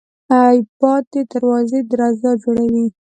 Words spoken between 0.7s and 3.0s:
باد د دروازې درزا جوړوي